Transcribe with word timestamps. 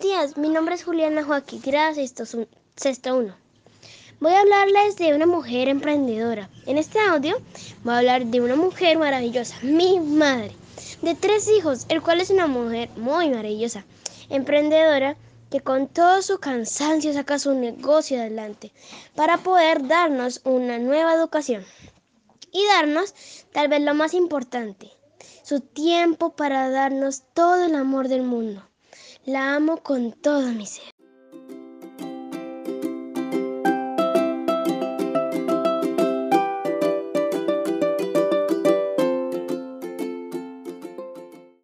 días, 0.00 0.36
mi 0.36 0.48
nombre 0.48 0.74
es 0.74 0.84
Juliana 0.84 1.24
Joaquín, 1.24 1.60
tirada 1.60 1.94
sexto, 1.94 2.24
sexto 2.76 3.16
uno. 3.16 3.34
Voy 4.20 4.32
a 4.32 4.40
hablarles 4.40 4.96
de 4.96 5.14
una 5.14 5.26
mujer 5.26 5.68
emprendedora. 5.68 6.48
En 6.66 6.78
este 6.78 6.98
audio 7.00 7.36
voy 7.82 7.94
a 7.94 7.98
hablar 7.98 8.26
de 8.26 8.40
una 8.40 8.56
mujer 8.56 8.96
maravillosa, 8.96 9.56
mi 9.62 9.98
madre, 9.98 10.52
de 11.02 11.14
tres 11.14 11.48
hijos, 11.48 11.86
el 11.88 12.00
cual 12.00 12.20
es 12.20 12.30
una 12.30 12.46
mujer 12.46 12.90
muy 12.96 13.28
maravillosa, 13.28 13.84
emprendedora, 14.28 15.16
que 15.50 15.60
con 15.60 15.88
todo 15.88 16.22
su 16.22 16.38
cansancio 16.38 17.12
saca 17.12 17.38
su 17.38 17.52
negocio 17.54 18.20
adelante 18.20 18.72
para 19.16 19.38
poder 19.38 19.86
darnos 19.88 20.40
una 20.44 20.78
nueva 20.78 21.14
educación 21.14 21.64
y 22.52 22.64
darnos 22.66 23.14
tal 23.52 23.68
vez 23.68 23.80
lo 23.80 23.94
más 23.94 24.14
importante, 24.14 24.90
su 25.42 25.60
tiempo 25.60 26.30
para 26.30 26.70
darnos 26.70 27.22
todo 27.34 27.64
el 27.64 27.74
amor 27.74 28.08
del 28.08 28.22
mundo. 28.22 28.69
La 29.26 29.54
amo 29.54 29.76
con 29.82 30.12
todo 30.12 30.50
mi 30.52 30.64
ser. 30.64 30.89